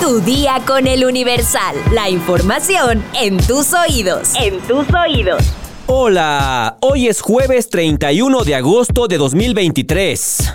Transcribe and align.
Tu 0.00 0.20
día 0.20 0.60
con 0.66 0.86
el 0.86 1.04
Universal. 1.04 1.76
La 1.92 2.10
información 2.10 3.02
en 3.20 3.38
tus 3.38 3.72
oídos. 3.72 4.32
En 4.40 4.60
tus 4.60 4.86
oídos. 4.94 5.42
Hola, 5.86 6.76
hoy 6.80 7.08
es 7.08 7.20
jueves 7.20 7.70
31 7.70 8.44
de 8.44 8.54
agosto 8.54 9.08
de 9.08 9.16
2023. 9.18 10.52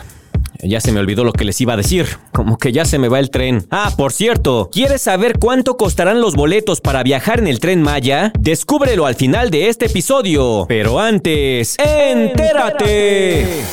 Ya 0.62 0.82
se 0.82 0.92
me 0.92 1.00
olvidó 1.00 1.24
lo 1.24 1.32
que 1.34 1.46
les 1.46 1.60
iba 1.62 1.74
a 1.74 1.78
decir. 1.78 2.06
Como 2.32 2.58
que 2.58 2.72
ya 2.72 2.86
se 2.86 3.00
me 3.00 3.08
va 3.08 3.20
el 3.20 3.30
tren. 3.32 3.66
Ah, 3.72 3.92
por 3.96 4.12
cierto, 4.12 4.70
¿quieres 4.72 5.02
saber 5.02 5.40
cuánto 5.40 5.78
costarán 5.78 6.22
los 6.22 6.36
boletos 6.36 6.82
para 6.82 7.02
viajar 7.02 7.40
en 7.40 7.48
el 7.48 7.60
tren 7.60 7.82
Maya? 7.82 8.32
Descúbrelo 8.38 9.06
al 9.06 9.16
final 9.16 9.50
de 9.52 9.70
este 9.70 9.86
episodio. 9.86 10.66
Pero 10.68 11.00
antes, 11.00 11.76
¡entérate! 11.80 13.64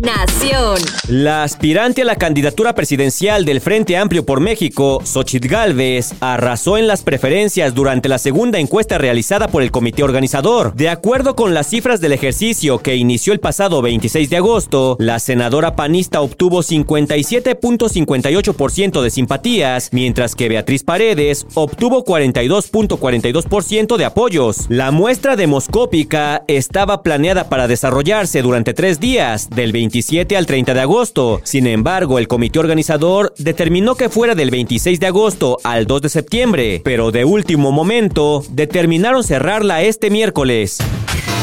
Nación. 0.00 0.78
La 1.08 1.42
aspirante 1.42 2.00
a 2.00 2.06
la 2.06 2.16
candidatura 2.16 2.74
presidencial 2.74 3.44
del 3.44 3.60
Frente 3.60 3.98
Amplio 3.98 4.24
por 4.24 4.40
México, 4.40 5.02
Xochitl 5.04 5.48
Gálvez, 5.48 6.14
arrasó 6.20 6.78
en 6.78 6.86
las 6.86 7.02
preferencias 7.02 7.74
durante 7.74 8.08
la 8.08 8.16
segunda 8.16 8.58
encuesta 8.58 8.96
realizada 8.96 9.48
por 9.48 9.62
el 9.62 9.70
comité 9.70 10.02
organizador. 10.02 10.72
De 10.74 10.88
acuerdo 10.88 11.36
con 11.36 11.52
las 11.52 11.66
cifras 11.66 12.00
del 12.00 12.12
ejercicio 12.12 12.78
que 12.78 12.96
inició 12.96 13.34
el 13.34 13.40
pasado 13.40 13.82
26 13.82 14.30
de 14.30 14.38
agosto, 14.38 14.96
la 14.98 15.18
senadora 15.18 15.76
panista 15.76 16.22
obtuvo 16.22 16.62
57.58% 16.62 19.02
de 19.02 19.10
simpatías, 19.10 19.90
mientras 19.92 20.34
que 20.34 20.48
Beatriz 20.48 20.82
Paredes 20.82 21.46
obtuvo 21.52 22.06
42.42% 22.06 23.98
de 23.98 24.04
apoyos. 24.06 24.64
La 24.70 24.92
muestra 24.92 25.36
demoscópica 25.36 26.42
estaba 26.48 27.02
planeada 27.02 27.50
para 27.50 27.68
desarrollarse 27.68 28.40
durante 28.40 28.72
tres 28.72 28.98
días, 28.98 29.50
del 29.50 29.72
26 29.72 29.89
27 29.90 30.36
al 30.36 30.46
30 30.46 30.72
de 30.72 30.80
agosto. 30.80 31.40
Sin 31.42 31.66
embargo, 31.66 32.20
el 32.20 32.28
comité 32.28 32.60
organizador 32.60 33.34
determinó 33.38 33.96
que 33.96 34.08
fuera 34.08 34.36
del 34.36 34.50
26 34.50 35.00
de 35.00 35.06
agosto 35.08 35.58
al 35.64 35.88
2 35.88 36.02
de 36.02 36.08
septiembre, 36.08 36.80
pero 36.84 37.10
de 37.10 37.24
último 37.24 37.72
momento 37.72 38.44
determinaron 38.50 39.24
cerrarla 39.24 39.82
este 39.82 40.08
miércoles. 40.10 40.78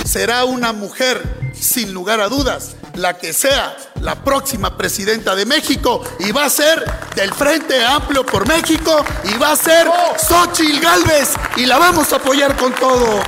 Será 0.05 0.45
una 0.45 0.71
mujer, 0.71 1.21
sin 1.51 1.93
lugar 1.93 2.21
a 2.21 2.29
dudas, 2.29 2.77
la 2.95 3.17
que 3.17 3.33
sea 3.33 3.75
la 3.99 4.23
próxima 4.23 4.77
presidenta 4.77 5.35
de 5.35 5.45
México 5.45 6.01
y 6.19 6.31
va 6.31 6.45
a 6.45 6.49
ser 6.49 6.85
del 7.17 7.33
Frente 7.33 7.83
Amplio 7.83 8.25
por 8.25 8.47
México 8.47 9.03
y 9.25 9.37
va 9.37 9.51
a 9.51 9.55
ser 9.57 9.87
Xochitl 10.17 10.79
Galvez 10.79 11.33
y 11.57 11.65
la 11.65 11.77
vamos 11.77 12.13
a 12.13 12.15
apoyar 12.15 12.55
con 12.55 12.73
todo. 12.75 13.19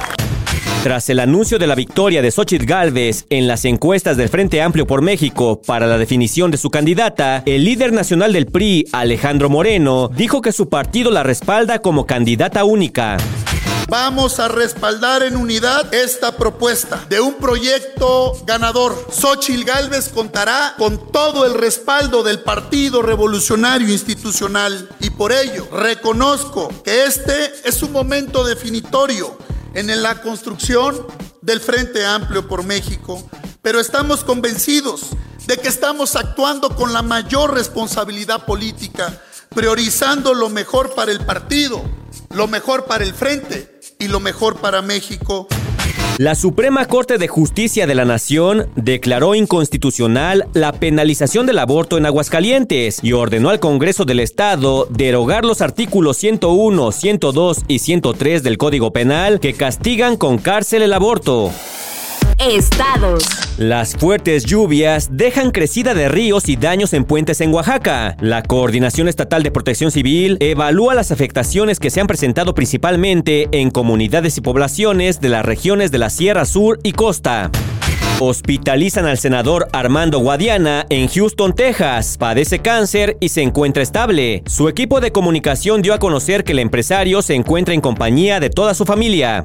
Tras 0.83 1.09
el 1.09 1.19
anuncio 1.19 1.59
de 1.59 1.67
la 1.67 1.75
victoria 1.75 2.21
de 2.21 2.31
Xochitl 2.31 2.65
Gálvez 2.65 3.25
en 3.29 3.47
las 3.47 3.65
encuestas 3.65 4.15
del 4.15 4.29
Frente 4.29 4.61
Amplio 4.61 4.87
por 4.87 5.01
México 5.01 5.61
para 5.61 5.87
la 5.87 5.97
definición 5.97 6.51
de 6.51 6.57
su 6.57 6.69
candidata, 6.69 7.43
el 7.45 7.65
líder 7.65 7.91
nacional 7.91 8.31
del 8.31 8.45
PRI, 8.45 8.87
Alejandro 8.93 9.49
Moreno, 9.49 10.07
dijo 10.07 10.41
que 10.41 10.53
su 10.53 10.69
partido 10.69 11.11
la 11.11 11.21
respalda 11.23 11.79
como 11.79 12.05
candidata 12.05 12.63
única. 12.63 13.17
Vamos 13.89 14.39
a 14.39 14.47
respaldar 14.47 15.23
en 15.23 15.35
unidad 15.35 15.93
esta 15.93 16.37
propuesta 16.37 17.05
de 17.09 17.19
un 17.19 17.33
proyecto 17.33 18.37
ganador. 18.45 18.95
Xochitl 19.11 19.65
Gálvez 19.65 20.07
contará 20.07 20.75
con 20.77 21.11
todo 21.11 21.45
el 21.45 21.55
respaldo 21.55 22.23
del 22.23 22.39
Partido 22.39 23.01
Revolucionario 23.01 23.89
Institucional 23.89 24.87
y 25.01 25.09
por 25.09 25.33
ello 25.33 25.67
reconozco 25.73 26.69
que 26.85 27.03
este 27.03 27.51
es 27.65 27.83
un 27.83 27.91
momento 27.91 28.45
definitorio 28.45 29.48
en 29.73 30.01
la 30.01 30.21
construcción 30.21 31.05
del 31.41 31.59
Frente 31.59 32.05
Amplio 32.05 32.47
por 32.47 32.63
México, 32.63 33.23
pero 33.61 33.79
estamos 33.79 34.23
convencidos 34.23 35.07
de 35.45 35.57
que 35.57 35.67
estamos 35.67 36.15
actuando 36.15 36.75
con 36.75 36.93
la 36.93 37.01
mayor 37.01 37.53
responsabilidad 37.53 38.45
política, 38.45 39.21
priorizando 39.49 40.33
lo 40.33 40.49
mejor 40.49 40.93
para 40.93 41.11
el 41.11 41.25
partido, 41.25 41.83
lo 42.29 42.47
mejor 42.47 42.85
para 42.85 43.03
el 43.03 43.13
Frente 43.13 43.79
y 43.97 44.07
lo 44.07 44.19
mejor 44.19 44.61
para 44.61 44.81
México. 44.81 45.47
La 46.17 46.35
Suprema 46.35 46.85
Corte 46.85 47.17
de 47.17 47.29
Justicia 47.29 47.87
de 47.87 47.95
la 47.95 48.03
Nación 48.03 48.67
declaró 48.75 49.35
inconstitucional 49.35 50.47
la 50.53 50.73
penalización 50.73 51.45
del 51.45 51.59
aborto 51.59 51.97
en 51.97 52.05
Aguascalientes 52.05 52.99
y 53.01 53.13
ordenó 53.13 53.49
al 53.49 53.61
Congreso 53.61 54.03
del 54.03 54.19
Estado 54.19 54.85
derogar 54.89 55.45
los 55.45 55.61
artículos 55.61 56.17
101, 56.17 56.91
102 56.91 57.59
y 57.67 57.79
103 57.79 58.43
del 58.43 58.57
Código 58.57 58.91
Penal 58.91 59.39
que 59.39 59.53
castigan 59.53 60.17
con 60.17 60.39
cárcel 60.39 60.81
el 60.81 60.91
aborto. 60.91 61.51
Estados. 62.39 63.23
Las 63.57 63.95
fuertes 63.95 64.45
lluvias 64.45 65.09
dejan 65.11 65.51
crecida 65.51 65.93
de 65.93 66.07
ríos 66.07 66.47
y 66.47 66.55
daños 66.55 66.93
en 66.93 67.03
puentes 67.03 67.41
en 67.41 67.53
Oaxaca. 67.53 68.15
La 68.21 68.43
Coordinación 68.43 69.09
Estatal 69.09 69.43
de 69.43 69.51
Protección 69.51 69.91
Civil 69.91 70.37
evalúa 70.39 70.93
las 70.93 71.11
afectaciones 71.11 71.79
que 71.79 71.89
se 71.89 71.99
han 71.99 72.07
presentado 72.07 72.55
principalmente 72.55 73.49
en 73.51 73.71
comunidades 73.71 74.37
y 74.37 74.41
poblaciones 74.41 75.19
de 75.19 75.29
las 75.29 75.45
regiones 75.45 75.91
de 75.91 75.97
la 75.97 76.09
Sierra 76.09 76.45
Sur 76.45 76.79
y 76.83 76.93
Costa. 76.93 77.51
Hospitalizan 78.21 79.05
al 79.05 79.17
senador 79.17 79.67
Armando 79.71 80.19
Guadiana 80.19 80.85
en 80.89 81.07
Houston, 81.07 81.53
Texas. 81.53 82.17
Padece 82.17 82.59
cáncer 82.59 83.17
y 83.19 83.29
se 83.29 83.41
encuentra 83.41 83.83
estable. 83.83 84.43
Su 84.45 84.69
equipo 84.69 85.01
de 85.01 85.11
comunicación 85.11 85.81
dio 85.81 85.93
a 85.93 85.99
conocer 85.99 86.43
que 86.43 86.53
el 86.53 86.59
empresario 86.59 87.21
se 87.21 87.35
encuentra 87.35 87.73
en 87.73 87.81
compañía 87.81 88.39
de 88.39 88.49
toda 88.49 88.73
su 88.73 88.85
familia. 88.85 89.43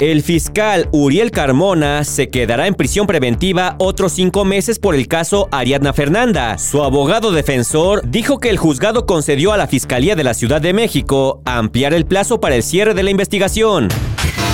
El 0.00 0.22
fiscal 0.22 0.88
Uriel 0.92 1.32
Carmona 1.32 2.04
se 2.04 2.28
quedará 2.28 2.68
en 2.68 2.74
prisión 2.74 3.08
preventiva 3.08 3.74
otros 3.80 4.12
cinco 4.12 4.44
meses 4.44 4.78
por 4.78 4.94
el 4.94 5.08
caso 5.08 5.48
Ariadna 5.50 5.92
Fernanda. 5.92 6.56
Su 6.56 6.84
abogado 6.84 7.32
defensor 7.32 8.08
dijo 8.08 8.38
que 8.38 8.48
el 8.48 8.58
juzgado 8.58 9.06
concedió 9.06 9.52
a 9.52 9.56
la 9.56 9.66
Fiscalía 9.66 10.14
de 10.14 10.22
la 10.22 10.34
Ciudad 10.34 10.60
de 10.60 10.72
México 10.72 11.42
ampliar 11.44 11.94
el 11.94 12.06
plazo 12.06 12.40
para 12.40 12.54
el 12.54 12.62
cierre 12.62 12.94
de 12.94 13.02
la 13.02 13.10
investigación. 13.10 13.88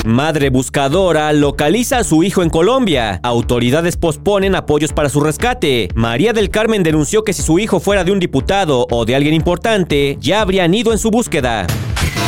Madre 0.07 0.49
buscadora 0.49 1.31
localiza 1.35 1.99
a 1.99 2.05
su 2.05 2.23
hijo 2.23 2.43
en 2.43 2.49
Colombia. 2.49 3.21
Autoridades 3.23 3.99
posponen 3.99 4.55
apoyos 4.55 4.95
para 4.95 5.11
su 5.11 5.21
rescate. 5.21 5.89
María 5.95 6.33
del 6.33 6.49
Carmen 6.49 6.83
denunció 6.83 7.23
que 7.23 7.35
si 7.35 7.43
su 7.43 7.59
hijo 7.59 7.81
fuera 7.81 8.03
de 8.03 8.13
un 8.13 8.19
diputado 8.19 8.87
o 8.91 9.05
de 9.05 9.15
alguien 9.15 9.35
importante, 9.35 10.17
ya 10.21 10.41
habrían 10.41 10.73
ido 10.73 10.91
en 10.91 10.99
su 10.99 11.11
búsqueda. 11.11 11.67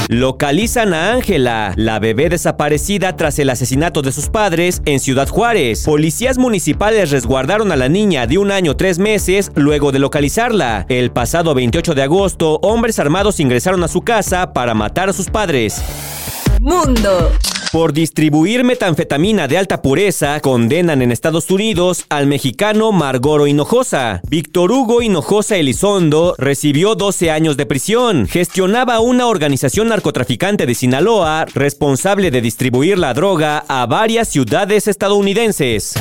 Localizan 0.08 0.94
a 0.94 1.12
Ángela, 1.12 1.72
la 1.74 1.98
bebé 1.98 2.28
desaparecida 2.28 3.16
tras 3.16 3.40
el 3.40 3.50
asesinato 3.50 4.02
de 4.02 4.12
sus 4.12 4.28
padres 4.28 4.80
en 4.84 5.00
Ciudad 5.00 5.28
Juárez. 5.28 5.82
Policías 5.84 6.38
municipales 6.38 7.10
resguardaron 7.10 7.72
a 7.72 7.76
la 7.76 7.88
niña 7.88 8.28
de 8.28 8.38
un 8.38 8.52
año 8.52 8.76
tres 8.76 9.00
meses 9.00 9.50
luego 9.56 9.90
de 9.90 9.98
localizarla. 9.98 10.86
El 10.88 11.10
pasado 11.10 11.54
28 11.54 11.94
de 11.94 12.02
agosto, 12.02 12.60
hombres 12.62 13.00
armados 13.00 13.40
ingresaron 13.40 13.82
a 13.82 13.88
su 13.88 14.02
casa 14.02 14.52
para 14.52 14.74
matar 14.74 15.08
a 15.08 15.12
sus 15.12 15.28
padres. 15.28 15.82
Mundo. 16.60 17.32
Por 17.76 17.92
distribuir 17.92 18.64
metanfetamina 18.64 19.48
de 19.48 19.58
alta 19.58 19.82
pureza, 19.82 20.40
condenan 20.40 21.02
en 21.02 21.12
Estados 21.12 21.50
Unidos 21.50 22.06
al 22.08 22.26
mexicano 22.26 22.90
Margoro 22.90 23.46
Hinojosa. 23.46 24.22
Víctor 24.30 24.72
Hugo 24.72 25.02
Hinojosa 25.02 25.56
Elizondo 25.56 26.34
recibió 26.38 26.94
12 26.94 27.30
años 27.30 27.58
de 27.58 27.66
prisión. 27.66 28.28
Gestionaba 28.28 29.00
una 29.00 29.26
organización 29.26 29.88
narcotraficante 29.88 30.64
de 30.64 30.74
Sinaloa 30.74 31.44
responsable 31.54 32.30
de 32.30 32.40
distribuir 32.40 32.96
la 32.96 33.12
droga 33.12 33.62
a 33.68 33.84
varias 33.84 34.30
ciudades 34.30 34.88
estadounidenses. 34.88 35.96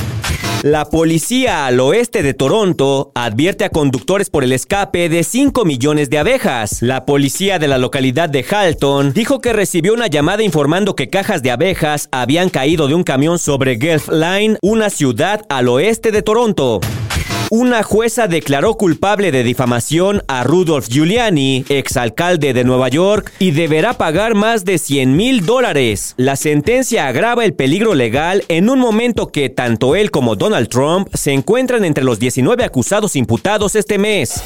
La 0.62 0.86
policía 0.86 1.66
al 1.66 1.78
oeste 1.80 2.22
de 2.22 2.34
Toronto 2.34 3.12
advierte 3.14 3.64
a 3.64 3.68
conductores 3.68 4.30
por 4.30 4.42
el 4.42 4.52
escape 4.52 5.08
de 5.08 5.22
5 5.22 5.64
millones 5.64 6.10
de 6.10 6.18
abejas. 6.18 6.82
La 6.82 7.04
policía 7.04 7.58
de 7.58 7.68
la 7.68 7.78
localidad 7.78 8.28
de 8.28 8.44
Halton 8.44 9.12
dijo 9.12 9.40
que 9.40 9.52
recibió 9.52 9.92
una 9.92 10.06
llamada 10.06 10.42
informando 10.42 10.96
que 10.96 11.10
cajas 11.10 11.42
de 11.42 11.50
abejas 11.50 12.08
habían 12.10 12.48
caído 12.48 12.88
de 12.88 12.94
un 12.94 13.04
camión 13.04 13.38
sobre 13.38 13.76
Gulf 13.76 14.08
Line, 14.08 14.56
una 14.62 14.90
ciudad 14.90 15.42
al 15.48 15.68
oeste 15.68 16.10
de 16.10 16.22
Toronto. 16.22 16.80
Una 17.50 17.84
jueza 17.84 18.26
declaró 18.26 18.74
culpable 18.74 19.30
de 19.30 19.44
difamación 19.44 20.24
a 20.26 20.42
Rudolph 20.42 20.88
Giuliani, 20.88 21.64
exalcalde 21.68 22.52
de 22.52 22.64
Nueva 22.64 22.88
York, 22.88 23.32
y 23.38 23.52
deberá 23.52 23.94
pagar 23.94 24.34
más 24.34 24.64
de 24.64 24.78
100 24.78 25.16
mil 25.16 25.46
dólares. 25.46 26.14
La 26.16 26.34
sentencia 26.34 27.06
agrava 27.06 27.44
el 27.44 27.54
peligro 27.54 27.94
legal 27.94 28.44
en 28.48 28.68
un 28.68 28.80
momento 28.80 29.28
que 29.28 29.48
tanto 29.48 29.94
él 29.94 30.10
como 30.10 30.34
Donald 30.34 30.68
Trump 30.68 31.08
se 31.14 31.32
encuentran 31.32 31.84
entre 31.84 32.02
los 32.02 32.18
19 32.18 32.64
acusados 32.64 33.14
imputados 33.14 33.76
este 33.76 33.96
mes. 33.98 34.42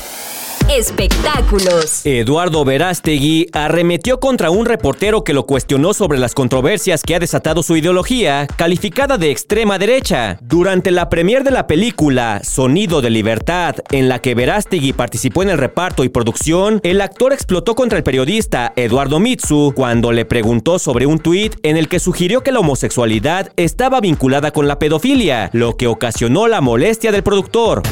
Espectáculos. 0.70 2.06
Eduardo 2.06 2.64
Verástegui 2.64 3.48
arremetió 3.52 4.20
contra 4.20 4.50
un 4.50 4.66
reportero 4.66 5.24
que 5.24 5.34
lo 5.34 5.44
cuestionó 5.44 5.94
sobre 5.94 6.16
las 6.16 6.32
controversias 6.32 7.02
que 7.02 7.16
ha 7.16 7.18
desatado 7.18 7.64
su 7.64 7.76
ideología, 7.76 8.46
calificada 8.56 9.18
de 9.18 9.32
extrema 9.32 9.80
derecha. 9.80 10.38
Durante 10.40 10.92
la 10.92 11.08
premier 11.08 11.42
de 11.42 11.50
la 11.50 11.66
película 11.66 12.40
Sonido 12.44 13.00
de 13.00 13.10
Libertad, 13.10 13.74
en 13.90 14.08
la 14.08 14.20
que 14.20 14.36
Verástegui 14.36 14.92
participó 14.92 15.42
en 15.42 15.50
el 15.50 15.58
reparto 15.58 16.04
y 16.04 16.08
producción, 16.08 16.78
el 16.84 17.00
actor 17.00 17.32
explotó 17.32 17.74
contra 17.74 17.98
el 17.98 18.04
periodista 18.04 18.72
Eduardo 18.76 19.18
Mitsu 19.18 19.72
cuando 19.74 20.12
le 20.12 20.24
preguntó 20.24 20.78
sobre 20.78 21.04
un 21.04 21.18
tuit 21.18 21.56
en 21.64 21.78
el 21.78 21.88
que 21.88 21.98
sugirió 21.98 22.42
que 22.42 22.52
la 22.52 22.60
homosexualidad 22.60 23.50
estaba 23.56 24.00
vinculada 24.00 24.52
con 24.52 24.68
la 24.68 24.78
pedofilia, 24.78 25.50
lo 25.52 25.76
que 25.76 25.88
ocasionó 25.88 26.46
la 26.46 26.60
molestia 26.60 27.10
del 27.10 27.24
productor. 27.24 27.82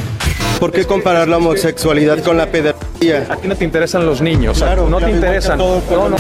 ¿Por 0.59 0.73
qué 0.73 0.85
comparar 0.85 1.29
la 1.29 1.37
homosexualidad 1.37 2.23
con 2.25 2.37
la 2.37 2.47
pederastía? 2.51 3.27
A 3.31 3.37
ti 3.37 3.47
no 3.49 3.55
te 3.57 3.65
interesan 3.65 4.05
los 4.05 4.21
niños, 4.21 4.59
Claro, 4.59 4.89
no 4.89 4.99
ya 5.01 5.07
te 5.07 5.13
interesan. 5.13 5.59
todo, 5.59 5.83
No, 5.91 6.09
no. 6.11 6.17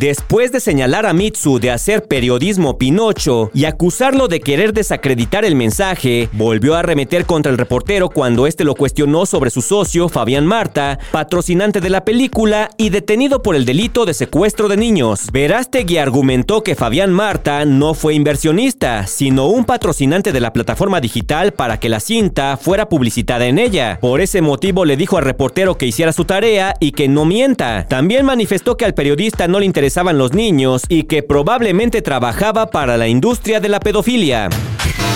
Después 0.00 0.50
de 0.50 0.58
señalar 0.58 1.06
a 1.06 1.12
Mitsu 1.12 1.60
de 1.60 1.70
hacer 1.70 2.02
periodismo 2.02 2.78
pinocho 2.78 3.50
y 3.54 3.64
acusarlo 3.64 4.26
de 4.26 4.40
querer 4.40 4.72
desacreditar 4.72 5.44
el 5.44 5.54
mensaje, 5.54 6.28
volvió 6.32 6.74
a 6.74 6.80
arremeter 6.80 7.26
contra 7.26 7.52
el 7.52 7.58
reportero 7.58 8.10
cuando 8.10 8.48
este 8.48 8.64
lo 8.64 8.74
cuestionó 8.74 9.24
sobre 9.24 9.50
su 9.50 9.62
socio, 9.62 10.08
Fabián 10.08 10.46
Marta, 10.46 10.98
patrocinante 11.12 11.80
de 11.80 11.90
la 11.90 12.04
película 12.04 12.70
y 12.76 12.90
detenido 12.90 13.40
por 13.40 13.54
el 13.54 13.64
delito 13.64 14.04
de 14.04 14.14
secuestro 14.14 14.68
de 14.68 14.76
niños. 14.76 15.28
Verástegui 15.32 15.96
argumentó 15.96 16.64
que 16.64 16.74
Fabián 16.74 17.12
Marta 17.12 17.64
no 17.64 17.94
fue 17.94 18.14
inversionista, 18.14 19.06
sino 19.06 19.46
un 19.46 19.64
patrocinante 19.64 20.32
de 20.32 20.40
la 20.40 20.52
plataforma 20.52 21.00
digital 21.00 21.52
para 21.52 21.78
que 21.78 21.88
la 21.88 22.00
cinta 22.00 22.56
fuera 22.56 22.88
publicitada 22.88 23.46
en 23.46 23.60
ella. 23.60 23.98
Por 24.00 24.20
ese 24.20 24.42
motivo 24.42 24.84
le 24.84 24.96
dijo 24.96 25.18
al 25.18 25.24
reportero 25.24 25.78
que 25.78 25.86
hiciera 25.86 26.12
su 26.12 26.24
tarea 26.24 26.74
y 26.80 26.90
que 26.92 27.06
no 27.06 27.24
mienta. 27.24 27.86
También 27.88 28.26
manifestó 28.26 28.76
que 28.76 28.84
al 28.84 28.94
periodista 28.94 29.46
no 29.46 29.60
le 29.60 29.66
interesaban 29.84 30.16
los 30.16 30.32
niños 30.32 30.84
y 30.88 31.02
que 31.02 31.22
probablemente 31.22 32.00
trabajaba 32.00 32.70
para 32.70 32.96
la 32.96 33.06
industria 33.06 33.60
de 33.60 33.68
la 33.68 33.80
pedofilia. 33.80 34.48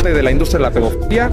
de 0.04 0.22
la 0.22 0.30
industria 0.30 0.58
de 0.58 0.62
la 0.64 0.70
pedofilia, 0.70 1.30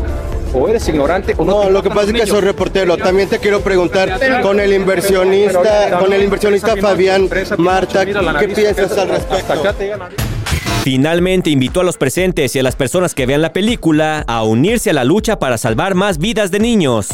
o 0.54 0.70
eres 0.70 0.88
ignorante 0.88 1.36
o 1.38 1.44
no. 1.44 1.64
No, 1.66 1.70
lo 1.70 1.84
que 1.84 1.90
pasa 1.90 2.12
es 2.12 2.14
que 2.14 2.28
soy 2.28 2.40
reportero. 2.40 2.96
También 2.96 3.28
te 3.28 3.40
quiero 3.40 3.60
preguntar 3.60 4.18
con 4.42 4.62
el 4.62 4.72
inversionista, 4.72 6.00
con 6.00 6.14
el 6.14 6.24
inversionista 6.24 6.78
Fabián 6.78 7.30
Marta, 7.58 8.06
¿qué 8.06 8.48
piensas 8.48 8.98
al 8.98 9.10
respecto? 9.10 9.64
Finalmente 10.86 11.50
invitó 11.50 11.82
a 11.82 11.84
los 11.84 11.98
presentes 11.98 12.56
y 12.56 12.60
a 12.60 12.64
las 12.64 12.78
personas 12.78 13.14
que 13.14 13.26
vean 13.26 13.42
la 13.42 13.52
película 13.52 14.24
a 14.28 14.44
unirse 14.44 14.92
a 14.92 14.94
la 14.94 15.04
lucha 15.04 15.40
para 15.40 15.58
salvar 15.58 15.94
más 15.94 16.20
vidas 16.20 16.52
de 16.52 16.60
niños. 16.60 17.10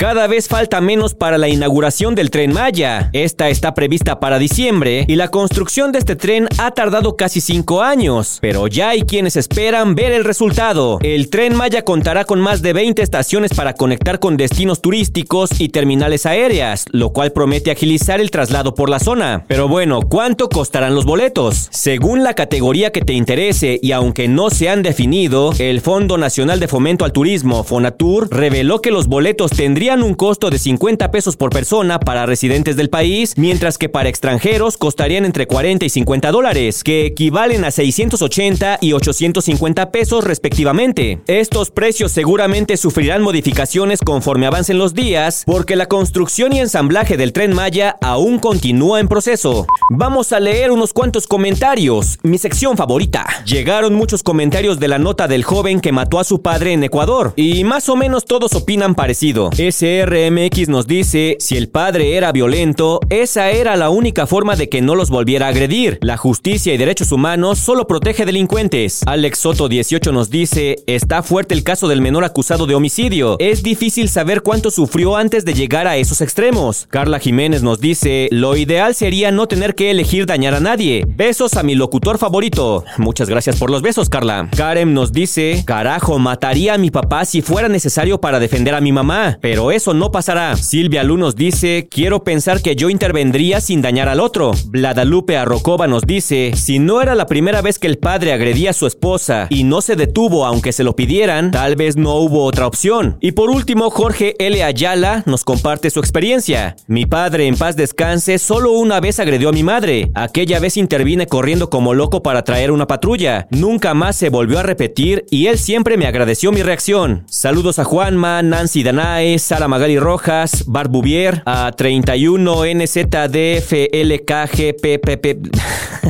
Cada 0.00 0.26
vez 0.28 0.48
falta 0.48 0.80
menos 0.80 1.12
para 1.12 1.36
la 1.36 1.50
inauguración 1.50 2.14
del 2.14 2.30
tren 2.30 2.54
Maya. 2.54 3.10
Esta 3.12 3.50
está 3.50 3.74
prevista 3.74 4.18
para 4.18 4.38
diciembre 4.38 5.04
y 5.06 5.16
la 5.16 5.28
construcción 5.28 5.92
de 5.92 5.98
este 5.98 6.16
tren 6.16 6.48
ha 6.56 6.70
tardado 6.70 7.16
casi 7.16 7.42
cinco 7.42 7.82
años, 7.82 8.38
pero 8.40 8.66
ya 8.66 8.88
hay 8.88 9.02
quienes 9.02 9.36
esperan 9.36 9.94
ver 9.94 10.12
el 10.12 10.24
resultado. 10.24 10.98
El 11.02 11.28
tren 11.28 11.54
Maya 11.54 11.82
contará 11.82 12.24
con 12.24 12.40
más 12.40 12.62
de 12.62 12.72
20 12.72 13.02
estaciones 13.02 13.52
para 13.52 13.74
conectar 13.74 14.20
con 14.20 14.38
destinos 14.38 14.80
turísticos 14.80 15.60
y 15.60 15.68
terminales 15.68 16.24
aéreas, 16.24 16.86
lo 16.92 17.12
cual 17.12 17.32
promete 17.32 17.70
agilizar 17.70 18.22
el 18.22 18.30
traslado 18.30 18.74
por 18.74 18.88
la 18.88 19.00
zona. 19.00 19.44
Pero 19.48 19.68
bueno, 19.68 20.00
¿cuánto 20.00 20.48
costarán 20.48 20.94
los 20.94 21.04
boletos? 21.04 21.68
Según 21.72 22.24
la 22.24 22.32
categoría 22.32 22.90
que 22.90 23.02
te 23.02 23.12
interese 23.12 23.78
y 23.82 23.92
aunque 23.92 24.28
no 24.28 24.48
se 24.48 24.70
han 24.70 24.82
definido, 24.82 25.52
el 25.58 25.82
Fondo 25.82 26.16
Nacional 26.16 26.58
de 26.58 26.68
Fomento 26.68 27.04
al 27.04 27.12
Turismo, 27.12 27.64
Fonatur, 27.64 28.30
reveló 28.30 28.80
que 28.80 28.92
los 28.92 29.06
boletos 29.06 29.50
tendrían 29.50 29.89
un 29.98 30.14
costo 30.14 30.50
de 30.50 30.58
50 30.58 31.10
pesos 31.10 31.36
por 31.36 31.50
persona 31.50 31.98
para 31.98 32.24
residentes 32.24 32.76
del 32.76 32.90
país, 32.90 33.34
mientras 33.36 33.76
que 33.76 33.88
para 33.88 34.08
extranjeros 34.08 34.76
costarían 34.76 35.24
entre 35.24 35.48
40 35.48 35.84
y 35.84 35.88
50 35.88 36.30
dólares, 36.30 36.84
que 36.84 37.06
equivalen 37.06 37.64
a 37.64 37.72
680 37.72 38.78
y 38.80 38.92
850 38.92 39.90
pesos 39.90 40.22
respectivamente. 40.22 41.20
Estos 41.26 41.72
precios 41.72 42.12
seguramente 42.12 42.76
sufrirán 42.76 43.22
modificaciones 43.22 43.98
conforme 44.00 44.46
avancen 44.46 44.78
los 44.78 44.94
días, 44.94 45.42
porque 45.44 45.74
la 45.74 45.86
construcción 45.86 46.52
y 46.52 46.60
ensamblaje 46.60 47.16
del 47.16 47.32
tren 47.32 47.52
Maya 47.52 47.96
aún 48.00 48.38
continúa 48.38 49.00
en 49.00 49.08
proceso. 49.08 49.66
Vamos 49.90 50.32
a 50.32 50.38
leer 50.38 50.70
unos 50.70 50.92
cuantos 50.92 51.26
comentarios, 51.26 52.20
mi 52.22 52.38
sección 52.38 52.76
favorita. 52.76 53.26
Llegaron 53.44 53.94
muchos 53.94 54.22
comentarios 54.22 54.78
de 54.78 54.86
la 54.86 54.98
nota 54.98 55.26
del 55.26 55.42
joven 55.42 55.80
que 55.80 55.90
mató 55.90 56.20
a 56.20 56.24
su 56.24 56.42
padre 56.42 56.74
en 56.74 56.84
Ecuador, 56.84 57.32
y 57.34 57.64
más 57.64 57.88
o 57.88 57.96
menos 57.96 58.24
todos 58.24 58.54
opinan 58.54 58.94
parecido. 58.94 59.50
SRMX 59.80 60.68
nos 60.68 60.86
dice, 60.86 61.36
si 61.40 61.56
el 61.56 61.70
padre 61.70 62.14
era 62.18 62.32
violento, 62.32 63.00
esa 63.08 63.50
era 63.50 63.76
la 63.76 63.88
única 63.88 64.26
forma 64.26 64.54
de 64.54 64.68
que 64.68 64.82
no 64.82 64.94
los 64.94 65.08
volviera 65.08 65.46
a 65.46 65.48
agredir. 65.48 65.98
La 66.02 66.18
justicia 66.18 66.74
y 66.74 66.76
derechos 66.76 67.12
humanos 67.12 67.58
solo 67.60 67.86
protege 67.86 68.26
delincuentes. 68.26 69.00
Alex 69.06 69.38
Soto 69.38 69.70
18 69.70 70.12
nos 70.12 70.28
dice, 70.28 70.76
está 70.86 71.22
fuerte 71.22 71.54
el 71.54 71.64
caso 71.64 71.88
del 71.88 72.02
menor 72.02 72.24
acusado 72.24 72.66
de 72.66 72.74
homicidio. 72.74 73.36
Es 73.38 73.62
difícil 73.62 74.10
saber 74.10 74.42
cuánto 74.42 74.70
sufrió 74.70 75.16
antes 75.16 75.46
de 75.46 75.54
llegar 75.54 75.86
a 75.86 75.96
esos 75.96 76.20
extremos. 76.20 76.86
Carla 76.90 77.18
Jiménez 77.18 77.62
nos 77.62 77.80
dice, 77.80 78.28
lo 78.32 78.58
ideal 78.58 78.94
sería 78.94 79.30
no 79.30 79.48
tener 79.48 79.74
que 79.74 79.90
elegir 79.90 80.26
dañar 80.26 80.52
a 80.52 80.60
nadie. 80.60 81.06
Besos 81.08 81.56
a 81.56 81.62
mi 81.62 81.74
locutor 81.74 82.18
favorito. 82.18 82.84
Muchas 82.98 83.30
gracias 83.30 83.56
por 83.56 83.70
los 83.70 83.80
besos, 83.80 84.10
Carla. 84.10 84.50
Karen 84.54 84.92
nos 84.92 85.10
dice, 85.10 85.62
carajo, 85.66 86.18
mataría 86.18 86.74
a 86.74 86.78
mi 86.78 86.90
papá 86.90 87.24
si 87.24 87.40
fuera 87.40 87.70
necesario 87.70 88.20
para 88.20 88.40
defender 88.40 88.74
a 88.74 88.82
mi 88.82 88.92
mamá. 88.92 89.38
Pero 89.40 89.69
eso 89.72 89.94
no 89.94 90.10
pasará. 90.10 90.56
Silvia 90.56 91.02
Lu 91.02 91.16
nos 91.16 91.36
dice, 91.36 91.88
quiero 91.90 92.24
pensar 92.24 92.62
que 92.62 92.76
yo 92.76 92.90
intervendría 92.90 93.60
sin 93.60 93.82
dañar 93.82 94.08
al 94.08 94.20
otro. 94.20 94.52
Vladalupe 94.66 95.36
Arrocova 95.36 95.86
nos 95.86 96.02
dice, 96.02 96.52
si 96.54 96.78
no 96.78 97.02
era 97.02 97.14
la 97.14 97.26
primera 97.26 97.62
vez 97.62 97.78
que 97.78 97.86
el 97.86 97.98
padre 97.98 98.32
agredía 98.32 98.70
a 98.70 98.74
su 98.74 98.86
esposa 98.86 99.46
y 99.50 99.64
no 99.64 99.80
se 99.80 99.96
detuvo 99.96 100.46
aunque 100.46 100.72
se 100.72 100.84
lo 100.84 100.96
pidieran, 100.96 101.50
tal 101.50 101.76
vez 101.76 101.96
no 101.96 102.16
hubo 102.16 102.44
otra 102.44 102.66
opción. 102.66 103.16
Y 103.20 103.32
por 103.32 103.50
último, 103.50 103.90
Jorge 103.90 104.34
L. 104.38 104.62
Ayala 104.62 105.22
nos 105.26 105.44
comparte 105.44 105.90
su 105.90 106.00
experiencia. 106.00 106.76
Mi 106.86 107.06
padre, 107.06 107.46
en 107.46 107.56
paz 107.56 107.76
descanse, 107.76 108.38
solo 108.38 108.72
una 108.72 109.00
vez 109.00 109.20
agredió 109.20 109.48
a 109.48 109.52
mi 109.52 109.62
madre. 109.62 110.10
Aquella 110.14 110.58
vez 110.58 110.76
intervine 110.76 111.26
corriendo 111.26 111.70
como 111.70 111.94
loco 111.94 112.22
para 112.22 112.42
traer 112.42 112.70
una 112.70 112.86
patrulla. 112.86 113.46
Nunca 113.50 113.94
más 113.94 114.16
se 114.16 114.28
volvió 114.28 114.58
a 114.58 114.62
repetir 114.62 115.24
y 115.30 115.46
él 115.46 115.58
siempre 115.58 115.96
me 115.96 116.06
agradeció 116.06 116.52
mi 116.52 116.62
reacción. 116.62 117.24
Saludos 117.28 117.78
a 117.78 117.84
Juanma, 117.84 118.42
Nancy 118.42 118.82
Danae, 118.82 119.38
Sara 119.50 119.66
Magali 119.66 119.98
Rojas, 119.98 120.62
Bart 120.64 120.88
Bouvier, 120.92 121.42
a 121.44 121.72
31 121.72 122.66
NZDFLKGPPP. 122.66 123.98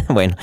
bueno. 0.13 0.37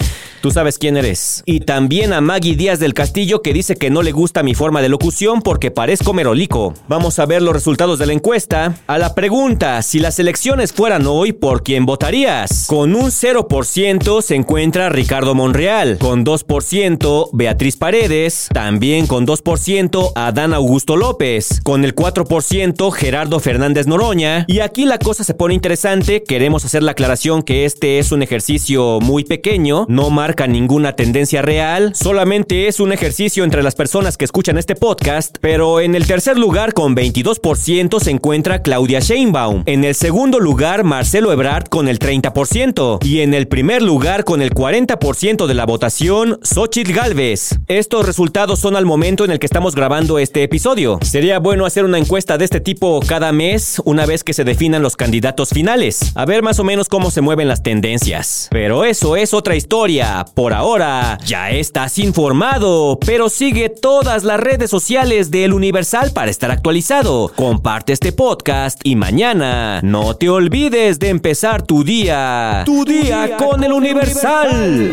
Tú 0.47 0.51
sabes 0.51 0.77
quién 0.77 0.95
eres. 0.95 1.43
Y 1.45 1.59
también 1.59 2.13
a 2.13 2.21
Maggie 2.21 2.55
Díaz 2.55 2.79
del 2.79 2.93
Castillo 2.93 3.41
que 3.41 3.51
dice 3.51 3.75
que 3.75 3.89
no 3.89 4.01
le 4.01 4.13
gusta 4.13 4.43
mi 4.43 4.55
forma 4.55 4.81
de 4.81 4.87
locución 4.87 5.41
porque 5.41 5.71
parezco 5.71 6.13
merolico. 6.13 6.73
Vamos 6.87 7.19
a 7.19 7.25
ver 7.25 7.41
los 7.41 7.53
resultados 7.53 7.99
de 7.99 8.05
la 8.05 8.13
encuesta. 8.13 8.77
A 8.87 8.97
la 8.97 9.13
pregunta, 9.13 9.81
si 9.81 9.99
las 9.99 10.19
elecciones 10.19 10.71
fueran 10.71 11.05
hoy, 11.05 11.33
¿por 11.33 11.63
quién 11.63 11.85
votarías? 11.85 12.65
Con 12.67 12.95
un 12.95 13.11
0% 13.11 14.21
se 14.21 14.35
encuentra 14.35 14.87
Ricardo 14.87 15.35
Monreal, 15.35 15.97
con 15.97 16.23
2% 16.23 17.29
Beatriz 17.33 17.75
Paredes, 17.75 18.47
también 18.53 19.05
con 19.05 19.27
2% 19.27 20.13
Adán 20.15 20.53
Augusto 20.53 20.95
López, 20.95 21.59
con 21.61 21.83
el 21.83 21.93
4% 21.93 22.89
Gerardo 22.91 23.41
Fernández 23.41 23.85
Noroña. 23.85 24.45
Y 24.47 24.61
aquí 24.61 24.85
la 24.85 24.97
cosa 24.97 25.25
se 25.25 25.33
pone 25.33 25.55
interesante, 25.55 26.23
queremos 26.23 26.63
hacer 26.63 26.83
la 26.83 26.91
aclaración 26.91 27.43
que 27.43 27.65
este 27.65 27.99
es 27.99 28.13
un 28.13 28.23
ejercicio 28.23 29.01
muy 29.01 29.25
pequeño, 29.25 29.85
no 29.89 30.09
marca 30.09 30.36
ninguna 30.45 30.93
tendencia 30.93 31.41
real, 31.41 31.95
solamente 31.95 32.67
es 32.67 32.79
un 32.79 32.91
ejercicio 32.91 33.43
entre 33.43 33.63
las 33.63 33.73
personas 33.73 34.17
que 34.17 34.25
escuchan 34.25 34.59
este 34.59 34.75
podcast, 34.75 35.37
pero 35.41 35.79
en 35.79 35.95
el 35.95 36.05
tercer 36.05 36.37
lugar 36.37 36.73
con 36.73 36.95
22% 36.95 37.99
se 37.99 38.11
encuentra 38.11 38.61
Claudia 38.61 38.99
Sheinbaum, 38.99 39.63
en 39.65 39.85
el 39.85 39.95
segundo 39.95 40.39
lugar 40.39 40.83
Marcelo 40.83 41.31
Ebrard 41.31 41.69
con 41.69 41.87
el 41.87 41.97
30% 41.97 42.99
y 43.03 43.21
en 43.21 43.33
el 43.33 43.47
primer 43.47 43.81
lugar 43.81 44.25
con 44.25 44.41
el 44.41 44.51
40% 44.51 45.47
de 45.47 45.53
la 45.53 45.65
votación 45.65 46.39
Xochitl 46.43 46.93
Galvez. 46.93 47.57
Estos 47.67 48.05
resultados 48.05 48.59
son 48.59 48.75
al 48.75 48.85
momento 48.85 49.25
en 49.25 49.31
el 49.31 49.39
que 49.39 49.45
estamos 49.45 49.73
grabando 49.73 50.19
este 50.19 50.43
episodio. 50.43 50.99
Sería 51.01 51.39
bueno 51.39 51.65
hacer 51.65 51.85
una 51.85 51.97
encuesta 51.97 52.37
de 52.37 52.45
este 52.45 52.59
tipo 52.59 52.99
cada 53.07 53.31
mes, 53.31 53.81
una 53.85 54.05
vez 54.05 54.23
que 54.23 54.33
se 54.33 54.43
definan 54.43 54.81
los 54.81 54.95
candidatos 54.97 55.49
finales, 55.49 56.11
a 56.15 56.25
ver 56.25 56.43
más 56.43 56.59
o 56.59 56.63
menos 56.63 56.89
cómo 56.89 57.11
se 57.11 57.21
mueven 57.21 57.47
las 57.47 57.63
tendencias. 57.63 58.47
Pero 58.51 58.83
eso 58.83 59.15
es 59.15 59.33
otra 59.33 59.55
historia. 59.55 60.16
Por 60.25 60.53
ahora, 60.53 61.17
ya 61.25 61.49
estás 61.51 61.97
informado, 61.97 62.99
pero 63.05 63.29
sigue 63.29 63.69
todas 63.69 64.23
las 64.23 64.39
redes 64.39 64.69
sociales 64.69 65.31
de 65.31 65.45
El 65.45 65.53
Universal 65.53 66.11
para 66.11 66.31
estar 66.31 66.51
actualizado. 66.51 67.31
Comparte 67.35 67.93
este 67.93 68.11
podcast 68.11 68.79
y 68.83 68.95
mañana 68.95 69.81
no 69.83 70.15
te 70.15 70.29
olvides 70.29 70.99
de 70.99 71.09
empezar 71.09 71.61
tu 71.61 71.83
día. 71.83 72.63
Tu, 72.65 72.85
día, 72.85 73.37
con, 73.37 73.63
El 73.63 73.73
Universal. 73.73 74.91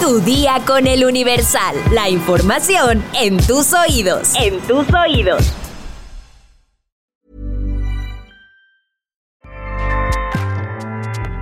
Tu 0.00 0.20
día 0.20 0.62
con 0.66 0.86
el 0.86 1.04
Universal. 1.04 1.76
La 1.92 2.08
información 2.08 3.04
en 3.20 3.36
tus 3.36 3.72
oídos. 3.72 4.30
En 4.34 4.58
tus 4.60 4.86
oídos. 4.94 5.52